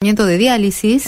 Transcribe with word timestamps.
de 0.00 0.38
diálisis 0.38 1.04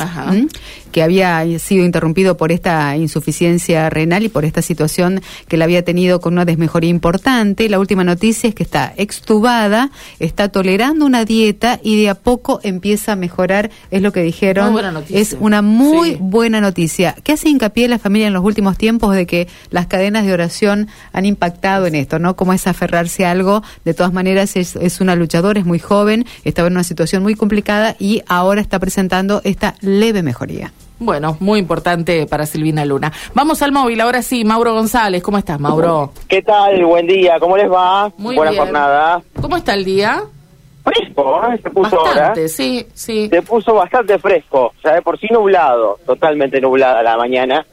que 0.92 1.02
había 1.02 1.58
sido 1.58 1.83
interrumpido 1.83 2.37
por 2.37 2.52
esta 2.52 2.95
insuficiencia 2.95 3.88
renal 3.88 4.25
y 4.25 4.29
por 4.29 4.45
esta 4.45 4.61
situación 4.61 5.22
que 5.49 5.57
la 5.57 5.65
había 5.65 5.83
tenido 5.83 6.21
con 6.21 6.34
una 6.34 6.45
desmejoría 6.45 6.91
importante. 6.91 7.70
La 7.70 7.78
última 7.78 8.05
noticia 8.05 8.50
es 8.50 8.55
que 8.55 8.62
está 8.62 8.93
extubada, 8.98 9.91
está 10.18 10.50
tolerando 10.50 11.07
una 11.07 11.25
dieta 11.25 11.80
y 11.82 12.02
de 12.02 12.11
a 12.11 12.14
poco 12.14 12.61
empieza 12.62 13.12
a 13.12 13.16
mejorar, 13.16 13.70
es 13.91 14.02
lo 14.02 14.12
que 14.12 14.20
dijeron. 14.23 14.77
Es 15.09 15.38
una 15.40 15.62
muy 15.62 16.18
buena 16.20 16.61
noticia. 16.61 17.16
¿Qué 17.24 17.32
hace 17.32 17.48
hincapié 17.48 17.88
la 17.88 17.98
familia 17.98 18.27
en 18.27 18.34
los 18.34 18.45
últimos 18.45 18.77
tiempos 18.77 19.14
de 19.14 19.24
que 19.24 19.48
las 19.70 19.86
cadenas 19.86 20.27
de 20.27 20.34
oración 20.34 20.88
han 21.14 21.24
impactado 21.24 21.86
en 21.86 21.95
esto, 21.95 22.18
¿no? 22.18 22.36
Cómo 22.36 22.52
es 22.52 22.66
aferrarse 22.66 23.24
a 23.24 23.30
algo. 23.30 23.62
De 23.86 23.95
todas 23.95 24.12
maneras, 24.12 24.54
es, 24.56 24.77
es 24.77 25.00
una 25.00 25.16
luchadora, 25.16 25.59
es 25.59 25.64
muy 25.64 25.79
joven, 25.79 26.27
estaba 26.45 26.68
en 26.68 26.74
una 26.74 26.84
situación 26.84 27.22
muy 27.22 27.36
complicada 27.36 27.96
y 27.98 28.20
ahora 28.27 28.61
está 28.61 28.81
presentando 28.86 29.40
esta 29.44 29.76
leve 29.80 30.24
mejoría. 30.24 30.72
Bueno, 30.98 31.36
muy 31.38 31.60
importante 31.60 32.27
para 32.27 32.46
Silvina 32.46 32.84
Luna. 32.84 33.12
Vamos 33.32 33.62
al 33.62 33.70
móvil, 33.70 34.00
ahora 34.00 34.23
sí, 34.23 34.45
Mauro 34.45 34.74
González. 34.74 35.23
¿Cómo 35.23 35.38
estás, 35.38 35.60
Mauro? 35.60 36.12
¿Qué 36.27 36.42
tal? 36.42 36.84
Buen 36.84 37.06
día, 37.06 37.38
¿cómo 37.38 37.56
les 37.56 37.70
va? 37.70 38.12
Muy 38.18 38.34
Buena 38.34 38.50
bien. 38.50 38.64
jornada. 38.64 39.23
¿Cómo 39.40 39.56
está 39.56 39.74
el 39.74 39.84
día? 39.84 40.24
Fresco, 40.82 41.40
¿eh? 41.45 41.60
Se 41.62 41.70
puso 41.70 41.95
Bastante, 41.96 42.40
ahora. 42.40 42.48
sí, 42.48 42.84
sí. 42.92 43.28
Se 43.30 43.42
puso 43.42 43.73
bastante 43.74 44.18
fresco, 44.18 44.73
ya 44.82 44.95
de 44.95 45.02
por 45.02 45.16
sí 45.16 45.28
nublado, 45.30 46.01
totalmente 46.04 46.60
nublada 46.60 47.04
la 47.04 47.16
mañana, 47.16 47.64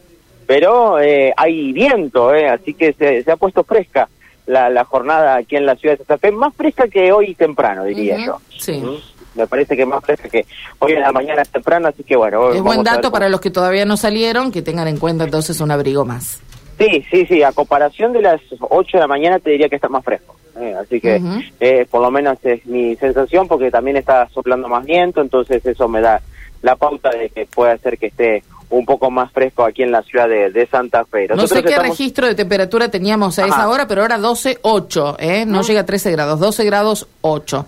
pero 0.45 0.99
eh, 0.99 1.33
hay 1.35 1.71
viento, 1.73 2.35
¿eh? 2.35 2.47
así 2.49 2.75
que 2.75 2.93
se, 2.93 3.23
se 3.23 3.31
ha 3.31 3.35
puesto 3.35 3.63
fresca 3.63 4.07
la, 4.45 4.69
la 4.69 4.83
jornada 4.85 5.37
aquí 5.37 5.55
en 5.55 5.65
la 5.65 5.75
ciudad 5.75 5.97
de 5.97 6.05
Santa 6.05 6.19
Fe, 6.19 6.31
más 6.31 6.53
fresca 6.55 6.87
que 6.87 7.11
hoy 7.11 7.33
temprano, 7.33 7.83
diría 7.85 8.23
yo. 8.23 8.37
sí. 8.59 8.73
¿Mm? 8.73 9.18
Me 9.35 9.45
parece 9.47 9.77
que 9.77 9.85
más 9.85 10.03
fresca 10.03 10.27
que 10.29 10.45
hoy 10.79 10.93
en 10.93 11.01
la 11.01 11.11
mañana 11.11 11.43
temprano, 11.45 11.87
así 11.87 12.03
que 12.03 12.15
bueno. 12.15 12.51
Es 12.51 12.61
buen 12.61 12.83
dato 12.83 13.11
para 13.11 13.29
los 13.29 13.39
que 13.41 13.51
todavía 13.51 13.85
no 13.85 13.95
salieron, 13.97 14.51
que 14.51 14.61
tengan 14.61 14.87
en 14.87 14.97
cuenta 14.97 15.23
entonces 15.25 15.59
un 15.61 15.71
abrigo 15.71 16.03
más. 16.05 16.39
Sí, 16.77 17.05
sí, 17.11 17.25
sí, 17.25 17.43
a 17.43 17.51
comparación 17.51 18.13
de 18.13 18.21
las 18.21 18.41
8 18.59 18.89
de 18.97 18.99
la 19.01 19.07
mañana 19.07 19.37
te 19.39 19.51
diría 19.51 19.67
que 19.69 19.75
está 19.75 19.89
más 19.89 20.03
fresco. 20.03 20.35
eh, 20.59 20.73
así 20.81 20.99
que 20.99 21.21
eh, 21.59 21.85
por 21.89 22.01
lo 22.01 22.09
menos 22.11 22.37
es 22.43 22.65
mi 22.65 22.95
sensación 22.95 23.47
porque 23.47 23.69
también 23.69 23.97
está 23.97 24.27
soplando 24.29 24.67
más 24.67 24.85
viento, 24.85 25.21
entonces 25.21 25.65
eso 25.65 25.87
me 25.87 26.01
da 26.01 26.21
la 26.61 26.75
pauta 26.75 27.09
de 27.11 27.29
que 27.29 27.45
puede 27.45 27.73
hacer 27.73 27.97
que 27.97 28.07
esté 28.07 28.43
un 28.69 28.85
poco 28.85 29.09
más 29.09 29.31
fresco 29.31 29.63
aquí 29.63 29.83
en 29.83 29.91
la 29.91 30.01
ciudad 30.03 30.27
de, 30.29 30.51
de 30.51 30.67
Santa 30.67 31.03
Fe. 31.05 31.27
No 31.27 31.47
sé 31.47 31.61
qué 31.63 31.69
estamos- 31.69 31.89
registro 31.89 32.27
de 32.27 32.35
temperatura 32.35 32.89
teníamos 32.89 33.39
a 33.39 33.45
esa 33.47 33.67
hora, 33.69 33.87
pero 33.87 34.01
ahora 34.01 34.17
12.8, 34.17 35.15
¿eh? 35.19 35.45
No 35.45 35.61
llega 35.63 35.81
a 35.81 35.85
13 35.85 36.11
grados, 36.11 36.39
12 36.39 36.65
grados 36.65 37.07
8. 37.21 37.65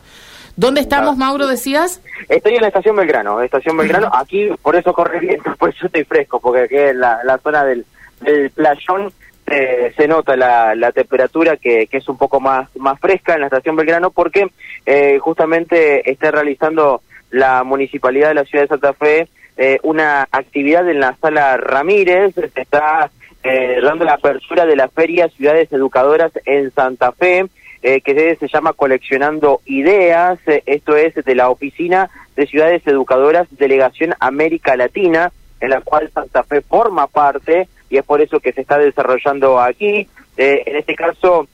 ¿Dónde 0.56 0.82
estamos, 0.82 1.18
Mauro, 1.18 1.48
decías? 1.48 2.02
Estoy 2.30 2.56
en 2.56 2.62
la 2.62 2.68
estación 2.68 2.96
Belgrano, 2.96 3.42
estación 3.42 3.78
Belgrano, 3.78 4.10
aquí 4.14 4.50
por 4.62 4.76
eso 4.76 4.94
corre 4.94 5.20
viento, 5.20 5.56
por 5.60 5.70
eso 5.70 5.86
estoy 5.86 6.04
fresco, 6.04 6.40
porque 6.40 6.62
aquí 6.62 6.78
en 6.78 7.00
la, 7.00 7.20
la 7.24 7.38
zona 7.38 7.64
del, 7.64 7.86
del 8.22 8.50
playón 8.52 9.12
eh, 9.48 9.94
se 9.98 10.08
nota 10.08 10.36
la, 10.36 10.76
la 10.76 10.92
temperatura 10.92 11.58
que, 11.58 11.88
que 11.88 11.98
es 11.98 12.08
un 12.08 12.18
poco 12.18 12.40
más, 12.40 12.70
más 12.78 13.00
fresca 13.00 13.34
en 13.34 13.42
la 13.42 13.48
estación 13.48 13.76
Belgrano 13.76 14.12
porque 14.12 14.52
eh, 14.86 15.20
justamente 15.20 16.10
está 16.10 16.32
realizando 16.32 17.02
la 17.32 17.64
municipalidad 17.64 18.30
de 18.30 18.36
la 18.36 18.46
ciudad 18.46 18.66
de 18.66 18.70
Santa 18.70 18.94
Fe 18.94 19.28
eh, 19.58 19.80
una 19.84 20.28
actividad 20.32 20.90
en 20.90 21.00
la 21.00 21.16
sala 21.22 21.58
Ramírez, 21.58 22.34
se 22.34 22.62
está 22.62 23.12
eh, 23.44 23.80
dando 23.84 24.06
la 24.06 24.14
apertura 24.14 24.66
de 24.66 24.76
la 24.76 24.88
feria 24.88 25.30
Ciudades 25.30 25.72
Educadoras 25.72 26.32
en 26.46 26.72
Santa 26.72 27.12
Fe, 27.12 27.46
eh, 27.84 28.02
que 28.02 28.36
se 28.36 28.48
llama 28.48 28.74
Coleccionando 28.74 29.62
Ideas, 29.66 30.40
eh, 30.48 30.64
esto 30.66 30.96
es 30.96 31.16
de 31.16 31.36
la 31.36 31.50
Oficina 31.50 32.10
de 32.36 32.48
Ciudades 32.48 32.86
Educadoras 32.86 33.48
Delegación 33.52 34.14
América 34.20 34.76
Latina, 34.76 35.32
en 35.60 35.70
la 35.70 35.82
cual 35.82 36.10
Santa 36.14 36.44
Fe 36.44 36.62
forma 36.62 37.08
parte 37.08 37.68
y 37.92 37.98
es 37.98 38.06
por 38.06 38.22
eso 38.22 38.40
que 38.40 38.54
se 38.54 38.62
está 38.62 38.78
desarrollando 38.78 39.60
aquí. 39.60 40.08
Eh, 40.38 40.64
en 40.66 40.76
este 40.78 40.96
caso, 40.96 41.48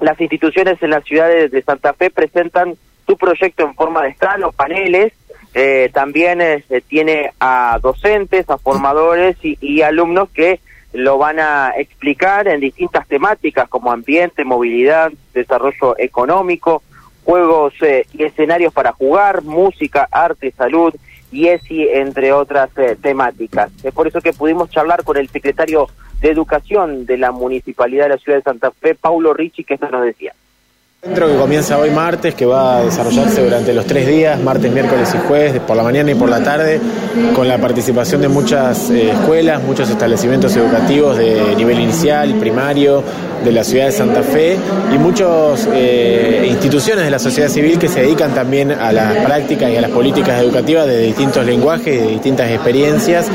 las 0.00 0.20
instituciones 0.20 0.82
en 0.82 0.90
las 0.90 1.04
ciudades 1.04 1.50
de 1.52 1.62
Santa 1.62 1.94
Fe 1.94 2.10
presentan 2.10 2.74
su 3.06 3.16
proyecto 3.16 3.64
en 3.64 3.74
forma 3.74 4.02
de 4.02 4.10
stand 4.10 4.44
o 4.44 4.52
paneles. 4.52 5.12
Eh, 5.54 5.90
también 5.92 6.40
eh, 6.40 6.62
tiene 6.88 7.32
a 7.40 7.78
docentes, 7.80 8.50
a 8.50 8.58
formadores 8.58 9.36
y, 9.42 9.56
y 9.60 9.82
alumnos 9.82 10.28
que 10.30 10.60
lo 10.92 11.18
van 11.18 11.38
a 11.38 11.72
explicar 11.76 12.48
en 12.48 12.60
distintas 12.60 13.06
temáticas 13.06 13.68
como 13.68 13.92
ambiente, 13.92 14.44
movilidad, 14.44 15.12
desarrollo 15.32 15.96
económico, 15.98 16.82
juegos 17.24 17.74
eh, 17.82 18.06
y 18.12 18.24
escenarios 18.24 18.72
para 18.72 18.92
jugar, 18.92 19.42
música, 19.42 20.08
arte, 20.10 20.52
salud 20.56 20.94
y 21.30 21.46
ESI, 21.46 21.88
entre 21.88 22.32
otras 22.32 22.70
eh, 22.76 22.96
temáticas. 23.00 23.70
Es 23.84 23.94
por 23.94 24.08
eso 24.08 24.20
que 24.20 24.32
pudimos 24.32 24.70
charlar 24.70 25.04
con 25.04 25.16
el 25.16 25.28
secretario 25.28 25.88
de 26.20 26.30
Educación 26.30 27.06
de 27.06 27.18
la 27.18 27.30
Municipalidad 27.30 28.04
de 28.04 28.10
la 28.10 28.18
Ciudad 28.18 28.38
de 28.38 28.42
Santa 28.42 28.72
Fe, 28.72 28.94
Paulo 28.94 29.32
Ricci, 29.32 29.64
que 29.64 29.74
esto 29.74 29.88
nos 29.90 30.04
decía. 30.04 30.34
Encuentro 31.02 31.28
que 31.28 31.36
comienza 31.36 31.78
hoy 31.78 31.88
martes, 31.88 32.34
que 32.34 32.44
va 32.44 32.76
a 32.76 32.84
desarrollarse 32.84 33.42
durante 33.42 33.72
los 33.72 33.86
tres 33.86 34.06
días, 34.06 34.38
martes, 34.38 34.70
miércoles 34.70 35.08
y 35.14 35.26
jueves, 35.26 35.58
por 35.60 35.74
la 35.74 35.82
mañana 35.82 36.10
y 36.10 36.14
por 36.14 36.28
la 36.28 36.44
tarde, 36.44 36.78
con 37.34 37.48
la 37.48 37.56
participación 37.56 38.20
de 38.20 38.28
muchas 38.28 38.90
eh, 38.90 39.08
escuelas, 39.10 39.62
muchos 39.62 39.88
establecimientos 39.88 40.54
educativos 40.56 41.16
de 41.16 41.56
nivel 41.56 41.80
inicial, 41.80 42.34
primario, 42.34 43.02
de 43.42 43.52
la 43.52 43.64
ciudad 43.64 43.86
de 43.86 43.92
Santa 43.92 44.22
Fe 44.22 44.56
y 44.94 44.98
muchas 44.98 45.66
instituciones 46.44 47.04
de 47.04 47.10
la 47.10 47.18
sociedad 47.18 47.48
civil 47.48 47.78
que 47.78 47.88
se 47.88 48.02
dedican 48.02 48.34
también 48.34 48.70
a 48.70 48.92
las 48.92 49.16
prácticas 49.24 49.70
y 49.70 49.76
a 49.76 49.80
las 49.80 49.90
políticas 49.90 50.40
educativas 50.42 50.86
de 50.86 50.98
distintos 50.98 51.44
lenguajes 51.46 51.94
y 51.94 51.98
de 51.98 52.06
distintas 52.08 52.50
experiencias 52.50 53.26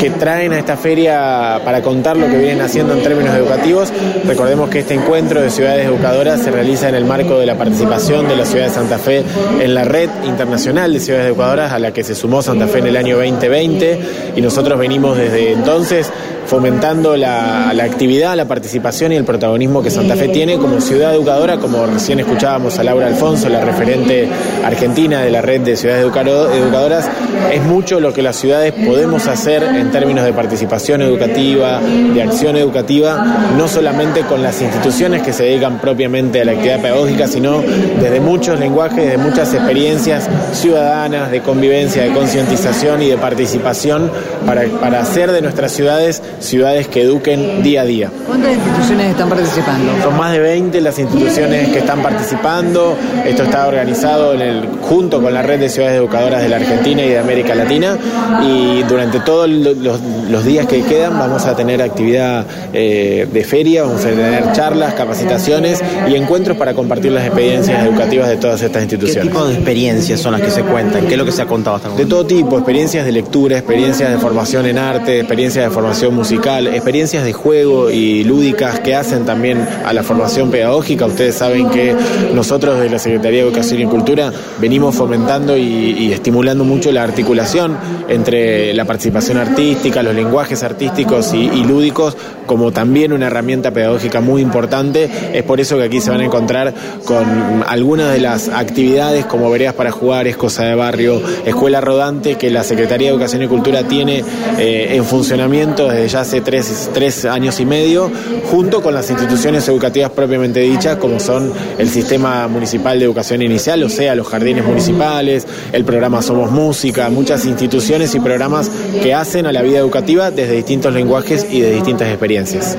que 0.00 0.10
traen 0.10 0.52
a 0.52 0.58
esta 0.58 0.76
feria 0.76 1.60
para 1.64 1.82
contar 1.82 2.16
lo 2.16 2.26
que 2.28 2.38
vienen 2.38 2.62
haciendo 2.62 2.94
en 2.94 3.02
términos 3.02 3.34
educativos. 3.34 3.92
Recordemos 4.24 4.70
que 4.70 4.80
este 4.80 4.94
encuentro 4.94 5.42
de 5.42 5.50
ciudades 5.50 5.86
educadoras 5.86 6.40
se 6.40 6.50
realiza 6.50 6.88
en 6.88 6.94
el 6.94 7.04
marco 7.10 7.40
de 7.40 7.44
la 7.44 7.58
participación 7.58 8.28
de 8.28 8.36
la 8.36 8.44
ciudad 8.44 8.66
de 8.66 8.70
Santa 8.70 8.96
Fe 8.96 9.24
en 9.58 9.74
la 9.74 9.82
red 9.82 10.08
internacional 10.26 10.92
de 10.92 11.00
ciudades 11.00 11.26
educadoras 11.26 11.72
a 11.72 11.80
la 11.80 11.92
que 11.92 12.04
se 12.04 12.14
sumó 12.14 12.40
Santa 12.40 12.68
Fe 12.68 12.78
en 12.78 12.86
el 12.86 12.96
año 12.96 13.16
2020 13.16 14.32
y 14.36 14.40
nosotros 14.40 14.78
venimos 14.78 15.18
desde 15.18 15.50
entonces 15.50 16.08
fomentando 16.50 17.16
la, 17.16 17.70
actividad, 17.70 18.36
la 18.36 18.46
participación 18.46 19.12
y 19.12 19.16
el 19.16 19.24
protagonismo 19.24 19.84
que 19.84 19.90
Santa 19.90 20.16
Fe 20.16 20.28
tiene 20.28 20.58
como 20.58 20.80
ciudad 20.80 21.14
educadora, 21.14 21.58
como 21.58 21.86
recién 21.86 22.18
escuchábamos 22.18 22.76
a 22.80 22.82
Laura 22.82 23.06
Alfonso, 23.06 23.48
la 23.48 23.60
referente 23.60 24.28
argentina 24.64 25.22
de 25.22 25.30
la 25.30 25.42
red 25.42 25.60
de 25.60 25.76
ciudades 25.76 26.02
educadoras, 26.04 27.08
es 27.52 27.62
mucho 27.62 28.00
lo 28.00 28.12
que 28.12 28.22
las 28.22 28.34
ciudades 28.34 28.72
podemos 28.72 29.28
hacer 29.28 29.62
en 29.62 29.92
términos 29.92 30.24
de 30.24 30.32
participación 30.32 31.02
educativa, 31.02 31.80
de 31.80 32.20
acción 32.20 32.56
educativa, 32.56 33.52
no 33.56 33.68
solamente 33.68 34.22
con 34.22 34.42
las 34.42 34.60
instituciones 34.60 35.22
que 35.22 35.32
se 35.32 35.44
dedican 35.44 35.78
propiamente 35.78 36.40
a 36.40 36.44
la 36.44 36.52
actividad 36.52 36.80
pedagógica, 36.80 36.99
sino 37.06 37.62
desde 38.00 38.20
muchos 38.20 38.58
lenguajes, 38.58 39.10
de 39.10 39.18
muchas 39.18 39.52
experiencias 39.54 40.28
ciudadanas, 40.52 41.30
de 41.30 41.40
convivencia, 41.40 42.02
de 42.02 42.12
concientización 42.12 43.02
y 43.02 43.08
de 43.08 43.18
participación 43.18 44.10
para, 44.46 44.64
para 44.80 45.00
hacer 45.00 45.32
de 45.32 45.42
nuestras 45.42 45.72
ciudades 45.72 46.22
ciudades 46.40 46.88
que 46.88 47.02
eduquen 47.02 47.62
día 47.62 47.82
a 47.82 47.84
día. 47.84 48.10
¿Cuántas 48.26 48.52
instituciones 48.54 49.10
están 49.10 49.28
participando? 49.28 49.92
Son 50.02 50.16
más 50.16 50.32
de 50.32 50.40
20 50.40 50.80
las 50.80 50.98
instituciones 50.98 51.68
que 51.68 51.78
están 51.78 52.02
participando. 52.02 52.96
Esto 53.24 53.44
está 53.44 53.66
organizado 53.66 54.34
en 54.34 54.40
el, 54.40 54.68
junto 54.82 55.22
con 55.22 55.32
la 55.32 55.42
red 55.42 55.60
de 55.60 55.68
ciudades 55.68 55.96
educadoras 55.96 56.42
de 56.42 56.48
la 56.48 56.56
Argentina 56.56 57.02
y 57.02 57.08
de 57.08 57.18
América 57.18 57.54
Latina. 57.54 57.96
Y 58.42 58.82
durante 58.84 59.20
todos 59.20 59.48
los, 59.48 60.00
los 60.30 60.44
días 60.44 60.66
que 60.66 60.82
quedan 60.82 61.18
vamos 61.18 61.46
a 61.46 61.56
tener 61.56 61.82
actividad 61.82 62.46
eh, 62.72 63.28
de 63.30 63.44
feria, 63.44 63.82
vamos 63.82 64.04
a 64.04 64.08
tener 64.08 64.52
charlas, 64.52 64.94
capacitaciones 64.94 65.82
y 66.08 66.14
encuentros 66.14 66.56
para 66.56 66.74
compartir 66.74 66.89
las 66.90 67.26
experiencias 67.26 67.86
educativas 67.86 68.28
de 68.28 68.36
todas 68.36 68.60
estas 68.62 68.82
instituciones. 68.82 69.22
¿Qué 69.22 69.28
tipo 69.28 69.46
de 69.46 69.54
experiencias 69.54 70.20
son 70.20 70.32
las 70.32 70.40
que 70.40 70.50
se 70.50 70.62
cuentan? 70.62 71.06
¿Qué 71.06 71.12
es 71.12 71.18
lo 71.18 71.24
que 71.24 71.32
se 71.32 71.42
ha 71.42 71.46
contado 71.46 71.76
hasta 71.76 71.88
ahora? 71.88 72.02
De 72.02 72.06
todo 72.06 72.26
tipo, 72.26 72.56
experiencias 72.56 73.06
de 73.06 73.12
lectura, 73.12 73.58
experiencias 73.58 74.10
de 74.10 74.18
formación 74.18 74.66
en 74.66 74.78
arte, 74.78 75.20
experiencias 75.20 75.64
de 75.64 75.70
formación 75.70 76.14
musical, 76.14 76.66
experiencias 76.66 77.24
de 77.24 77.32
juego 77.32 77.90
y 77.90 78.24
lúdicas 78.24 78.80
que 78.80 78.94
hacen 78.94 79.24
también 79.24 79.66
a 79.84 79.92
la 79.92 80.02
formación 80.02 80.50
pedagógica. 80.50 81.06
Ustedes 81.06 81.36
saben 81.36 81.70
que 81.70 81.94
nosotros 82.34 82.80
de 82.80 82.90
la 82.90 82.98
Secretaría 82.98 83.42
de 83.42 83.48
Educación 83.48 83.80
y 83.80 83.86
Cultura 83.86 84.32
venimos 84.60 84.94
fomentando 84.94 85.56
y, 85.56 85.62
y 85.62 86.12
estimulando 86.12 86.64
mucho 86.64 86.90
la 86.92 87.02
articulación 87.02 87.76
entre 88.08 88.74
la 88.74 88.84
participación 88.84 89.38
artística, 89.38 90.02
los 90.02 90.14
lenguajes 90.14 90.62
artísticos 90.62 91.32
y, 91.32 91.38
y, 91.38 91.64
lúdicos 91.64 92.16
como 92.46 92.72
también 92.72 93.12
una 93.12 93.28
herramienta 93.28 93.70
pedagógica 93.70 94.20
muy 94.20 94.42
importante. 94.42 95.08
Es 95.32 95.44
por 95.44 95.60
eso 95.60 95.76
que 95.78 95.84
aquí 95.84 96.00
se 96.00 96.10
van 96.10 96.20
a 96.20 96.24
encontrar 96.24 96.74
con 97.04 97.64
algunas 97.66 98.12
de 98.12 98.20
las 98.20 98.48
actividades 98.48 99.26
como 99.26 99.50
veredas 99.50 99.74
para 99.74 99.90
jugar, 99.90 100.26
es 100.26 100.36
cosa 100.36 100.64
de 100.64 100.74
barrio, 100.74 101.20
escuela 101.44 101.80
rodante 101.80 102.36
que 102.36 102.50
la 102.50 102.62
Secretaría 102.62 103.08
de 103.08 103.14
Educación 103.14 103.42
y 103.42 103.48
Cultura 103.48 103.82
tiene 103.84 104.24
eh, 104.58 104.88
en 104.90 105.04
funcionamiento 105.04 105.88
desde 105.88 106.08
ya 106.08 106.20
hace 106.20 106.40
tres, 106.40 106.90
tres 106.92 107.24
años 107.24 107.60
y 107.60 107.66
medio, 107.66 108.10
junto 108.50 108.82
con 108.82 108.94
las 108.94 109.10
instituciones 109.10 109.66
educativas 109.68 110.10
propiamente 110.10 110.60
dichas, 110.60 110.96
como 110.96 111.20
son 111.20 111.52
el 111.78 111.88
Sistema 111.88 112.48
Municipal 112.48 112.98
de 112.98 113.04
Educación 113.04 113.42
Inicial, 113.42 113.82
o 113.82 113.88
sea, 113.88 114.14
los 114.14 114.28
jardines 114.28 114.64
municipales, 114.64 115.46
el 115.72 115.84
programa 115.84 116.22
Somos 116.22 116.50
Música, 116.50 117.08
muchas 117.08 117.44
instituciones 117.44 118.14
y 118.14 118.20
programas 118.20 118.70
que 119.02 119.14
hacen 119.14 119.46
a 119.46 119.52
la 119.52 119.62
vida 119.62 119.78
educativa 119.78 120.30
desde 120.30 120.56
distintos 120.56 120.92
lenguajes 120.92 121.46
y 121.50 121.60
de 121.60 121.72
distintas 121.72 122.08
experiencias. 122.08 122.76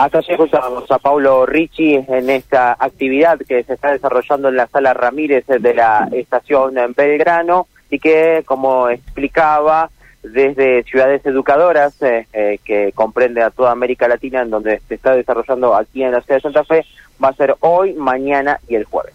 Hasta 0.00 0.16
allí 0.16 0.28
escuchamos 0.30 0.90
a 0.90 0.98
Paulo 0.98 1.44
Ricci 1.44 1.94
en 1.94 2.30
esta 2.30 2.72
actividad 2.72 3.38
que 3.38 3.62
se 3.64 3.74
está 3.74 3.92
desarrollando 3.92 4.48
en 4.48 4.56
la 4.56 4.66
sala 4.66 4.94
Ramírez 4.94 5.44
de 5.46 5.74
la 5.74 6.08
estación 6.12 6.78
en 6.78 6.94
Belgrano 6.94 7.66
y 7.90 7.98
que, 7.98 8.42
como 8.46 8.88
explicaba, 8.88 9.90
desde 10.22 10.84
ciudades 10.84 11.24
educadoras 11.26 12.00
eh, 12.00 12.26
eh, 12.32 12.58
que 12.64 12.92
comprende 12.94 13.42
a 13.42 13.50
toda 13.50 13.72
América 13.72 14.08
Latina, 14.08 14.40
en 14.40 14.48
donde 14.48 14.80
se 14.88 14.94
está 14.94 15.14
desarrollando 15.14 15.74
aquí 15.74 16.02
en 16.02 16.12
la 16.12 16.22
ciudad 16.22 16.36
de 16.38 16.42
Santa 16.42 16.64
Fe, 16.64 16.86
va 17.22 17.28
a 17.28 17.34
ser 17.34 17.56
hoy, 17.60 17.92
mañana 17.92 18.58
y 18.68 18.76
el 18.76 18.84
jueves. 18.84 19.12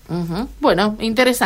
Bueno, 0.60 0.98
interesante. 1.00 1.44